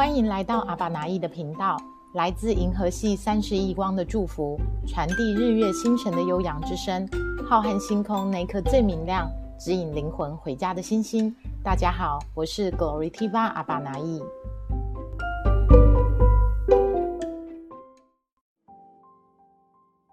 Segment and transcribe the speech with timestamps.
[0.00, 1.76] 欢迎来到阿爸拿意的频道，
[2.14, 4.58] 来自银河系三十亿光的祝福，
[4.88, 7.06] 传递日月星辰的悠扬之声，
[7.46, 11.36] 浩瀚星空那颗最明亮，指引灵魂回家的星星。
[11.62, 14.22] 大家好，我是 Glory Tiva 阿爸拿意。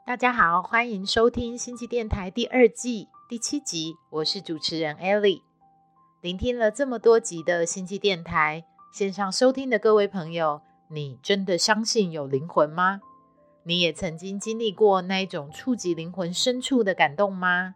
[0.06, 5.44] 大家好，欢迎收听星际电台第二季第七集，我是主持人 Ellie。
[6.20, 8.66] 聆听了这么多集的星际电台。
[8.98, 13.00] 线上收听的各位朋友，你真的相信有灵魂吗？
[13.62, 17.76] 你也曾经经历过那一种触及灵魂深处的感动吗？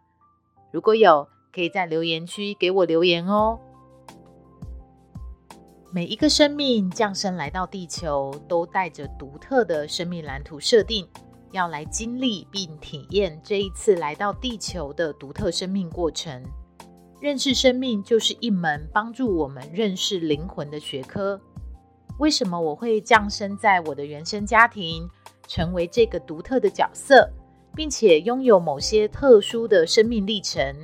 [0.72, 3.60] 如果有，可以在留言区给我留言哦。
[5.92, 11.08] 每一个生命降生来到地球，都带着独特的生命蓝图设定，
[11.52, 16.42] 要来经历并体验这一次来到地球的独特生命过程。
[17.22, 21.40] 认识生命就是一门帮助我们认识灵魂的学科。
[22.18, 25.08] 为什么我会降生在我的原生家庭，
[25.46, 27.30] 成为这个独特的角色，
[27.76, 30.74] 并且拥有某些特殊的生命历程？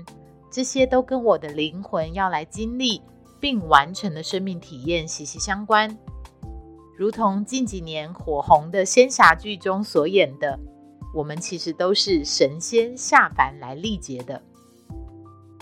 [0.48, 3.02] 这些都跟我的灵魂要来经历
[3.41, 5.98] 并完成的生命体验息息相关。
[6.97, 10.56] 如同近几年火红的仙侠剧中所演的，
[11.12, 14.41] 我们其实都是神仙下凡来历劫的。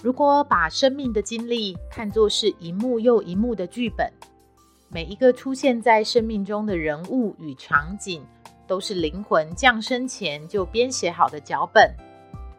[0.06, 4.08] 如果把生命的经历看作是一幕又一幕的剧本，
[4.88, 8.24] 每一个出现在生命中的人物与场景，
[8.68, 11.92] 都是灵魂降生前就编写好的脚本。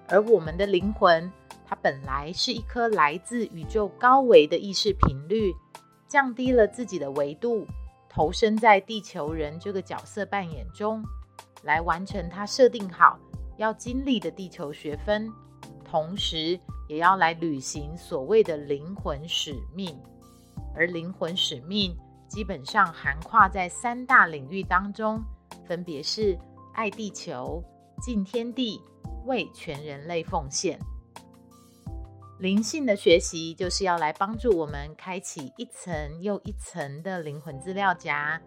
[0.10, 1.32] 而我们的灵魂，
[1.66, 5.56] 它本来是一颗来自宇宙高维的意识频率，
[6.06, 7.66] 降低了自己的维度，
[8.10, 11.02] 投身在地球人这个角色扮演中，
[11.64, 13.18] 来完成它设定好
[13.56, 15.32] 要经历的地球学分，
[15.90, 19.98] 同时，也要来履行所谓的灵魂使命，
[20.76, 25.24] 而灵魂使命基本上涵跨在三大领域当中，
[25.66, 26.38] 分别是
[26.74, 27.64] 爱地球、
[28.02, 28.82] 敬天地、
[29.26, 30.78] 为全人类奉献。
[32.40, 38.40] 灵性的学习就是要来帮助我们开启一层又一层的灵魂资料夹，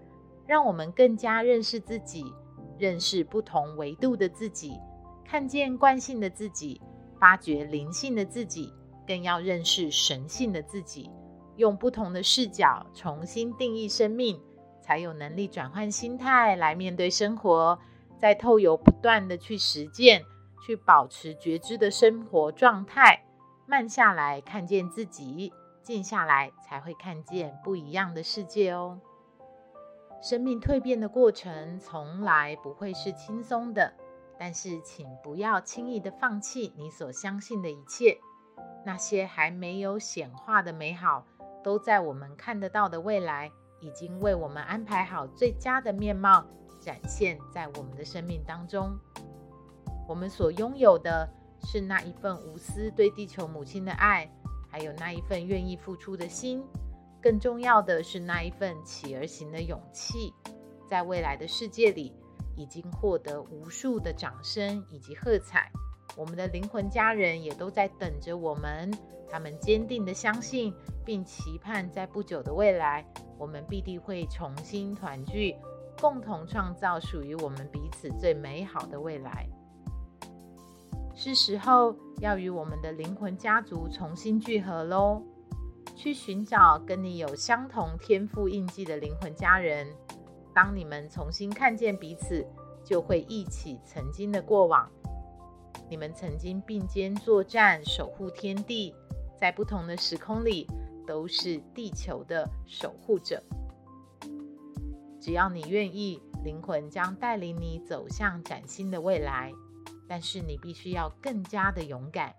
[0.47, 2.33] 让我们更加认识自己，
[2.79, 4.79] 认识不同维度的自己，
[5.25, 6.81] 看见惯性的自己。
[7.21, 8.73] 发掘灵性的自己，
[9.07, 11.11] 更要认识神性的自己，
[11.57, 14.41] 用不同的视角重新定义生命，
[14.81, 17.79] 才有能力转换心态来面对生活。
[18.19, 20.25] 再透由不断的去实践，
[20.67, 23.25] 去保持觉知的生活状态，
[23.67, 25.53] 慢下来看见自己，
[25.83, 28.99] 静下来才会看见不一样的世界哦。
[30.23, 33.95] 生命蜕变的过程从来不会是轻松的。
[34.43, 38.19] 但是，请不要轻易的放弃你所相信的一切。
[38.87, 41.27] 那些还没有显化的美好，
[41.63, 46.43] 都在我们看得到的未来，已经为我们安排好最佳的面貌，
[46.81, 48.99] 展现在我们的生命当中。
[50.09, 51.29] 我们所拥有的
[51.65, 54.27] 是那一份无私对地球母亲的爱，
[54.71, 56.65] 还有那一份愿意付出的心。
[57.21, 60.33] 更重要的是那一份起而行的勇气，
[60.89, 62.15] 在未来的世界里。
[62.61, 65.73] 已经获得无数的掌声以及喝彩，
[66.15, 68.91] 我们的灵魂家人也都在等着我们。
[69.31, 73.07] 他们坚定地相信并期盼，在不久的未来，
[73.39, 75.57] 我们必定会重新团聚，
[76.01, 79.49] 共同创造属于我们彼此最美好的未来。
[81.15, 85.23] 是时候要与我们的灵魂家族重新聚合喽，
[85.95, 89.87] 去寻找跟你有相同天赋印记的灵魂家人。
[90.63, 92.47] 当你们重新看见彼此，
[92.85, 94.87] 就会忆起曾经的过往。
[95.89, 98.95] 你们曾经并肩作战，守护天地，
[99.39, 100.67] 在不同的时空里
[101.07, 103.43] 都是地球的守护者。
[105.19, 109.51] 只要你愿意，灵魂将带领你走向崭新的未来。
[110.07, 112.35] 但是你必须要更加的勇敢，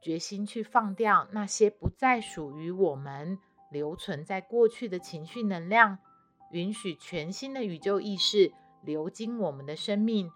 [0.00, 3.36] 决心去放掉那些不再属于我们、
[3.72, 5.98] 留存在过去的情绪能量。
[6.50, 8.52] 允许全新的宇宙意识
[8.82, 10.30] 流经我们的生命，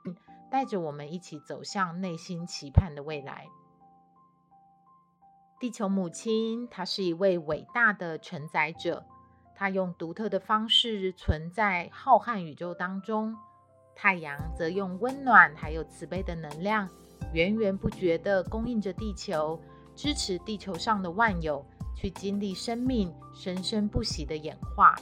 [0.51, 3.47] 带着我们一起走向内心期盼的未来。
[5.59, 9.07] 地球母亲，她是一位伟大的承载者，
[9.55, 13.35] 她用独特的方式存在浩瀚宇宙当中。
[13.95, 16.89] 太阳则用温暖还有慈悲的能量，
[17.33, 19.61] 源源不绝地供应着地球，
[19.95, 21.65] 支持地球上的万有
[21.95, 24.95] 去经历生命生生不息的演化。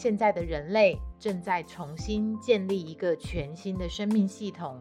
[0.00, 4.80] 现在的人类正在重新建立一个全新的生命系统，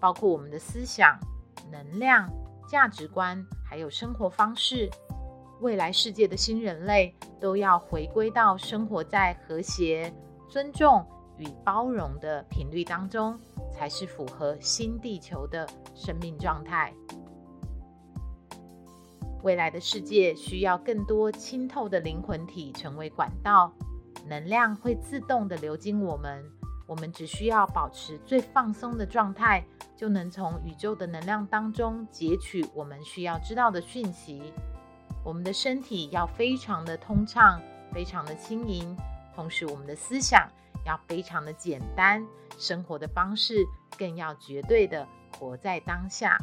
[0.00, 1.20] 包括我们的思想、
[1.70, 2.32] 能量、
[2.66, 4.88] 价值观，还有生活方式。
[5.60, 10.10] 未来世界的新人类都要回归到生活在和谐、
[10.48, 11.04] 尊重
[11.36, 13.38] 与包容的频率当中，
[13.70, 16.90] 才是符合新地球的生命状态。
[19.42, 23.70] 未来的世界需要更多清透的灵魂体成为管道，
[24.26, 26.44] 能量会自动的流经我们。
[26.86, 29.64] 我们只需要保持最放松的状态，
[29.96, 34.52] 就能从宇宙的能量当中截取我们需要知道的讯息。
[35.24, 37.58] 我们的身体要非常的通畅，
[37.90, 38.94] 非常的轻盈，
[39.34, 40.46] 同时我们的思想
[40.84, 42.22] 要非常的简单，
[42.58, 43.64] 生活的方式
[43.96, 46.36] 更要绝对的活在当下。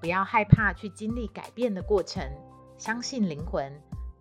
[0.00, 2.26] 不要害怕去经历改变的过程，
[2.78, 3.70] 相信灵魂，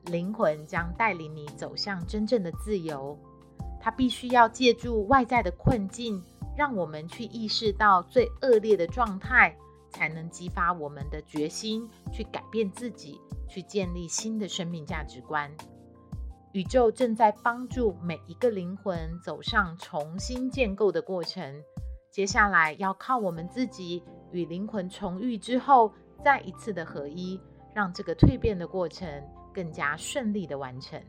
[0.06, 3.18] 灵魂将带领你走向真正的自由。
[3.80, 6.24] 它必须要借助外在的困境，
[6.56, 9.56] 让我们去意识到最恶劣的状态，
[9.90, 15.52] 才能激发我们的决心，去改变自己，去建立新的生命价值观。
[16.52, 21.64] 宇宙正在帮助每一个灵魂走上重新建构的过程。
[22.12, 25.94] 接下来要靠我们自己与灵魂重遇之后，
[26.24, 27.40] 再一次的合一，
[27.74, 29.24] 让这个蜕变的过程
[29.54, 31.02] 更加顺利的完成。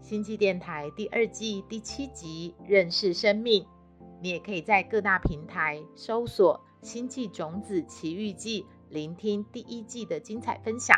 [0.00, 3.62] 星际电台第二季第七集《认识生命》，
[4.20, 10.96] 你也可以在各大平台搜索《星际种子奇遇记》，聆听第一季的精彩分享。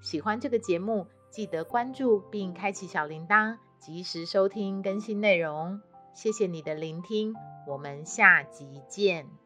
[0.00, 5.80] 喜欢这个节目，记得关注并开启小铃铛，及时收听更新内容。
[6.14, 7.34] 谢谢你的聆听。
[7.66, 9.45] 我们下集见。